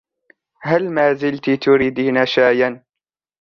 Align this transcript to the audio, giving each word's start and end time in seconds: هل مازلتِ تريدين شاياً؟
هل 0.65 0.83
مازلتِ 0.97 1.45
تريدين 1.63 2.25
شاياً؟ 2.25 2.69